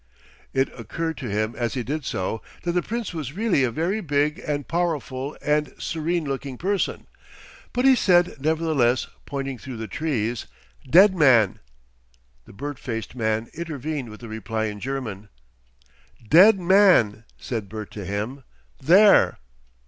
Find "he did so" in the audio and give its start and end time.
1.75-2.41